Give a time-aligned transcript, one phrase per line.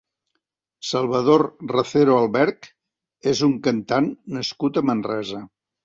[0.91, 1.43] Salvador
[1.73, 2.71] Racero Alberch
[3.35, 5.49] és un cantant nascut a Manresa.